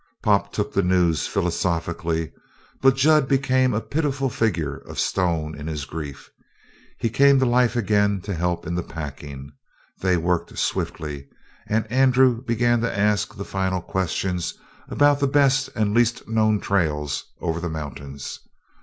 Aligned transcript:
Pop 0.23 0.51
took 0.51 0.73
the 0.73 0.81
news 0.81 1.27
philosophically, 1.27 2.31
but 2.81 2.95
Jud 2.95 3.27
became 3.27 3.71
a 3.71 3.79
pitiful 3.79 4.31
figure 4.31 4.77
of 4.77 4.99
stone 4.99 5.53
in 5.55 5.67
his 5.67 5.85
grief. 5.85 6.31
He 6.97 7.07
came 7.07 7.37
to 7.37 7.45
life 7.45 7.75
again 7.75 8.19
to 8.21 8.33
help 8.33 8.65
in 8.65 8.73
the 8.73 8.81
packing. 8.81 9.51
They 9.99 10.17
worked 10.17 10.57
swiftly, 10.57 11.27
and 11.67 11.85
Andrew 11.91 12.41
began 12.43 12.81
to 12.81 12.97
ask 12.97 13.35
the 13.35 13.45
final 13.45 13.79
questions 13.79 14.55
about 14.89 15.19
the 15.19 15.27
best 15.27 15.69
and 15.75 15.93
least 15.93 16.27
known 16.27 16.59
trails 16.59 17.23
over 17.39 17.59
the 17.59 17.69
mountains. 17.69 18.39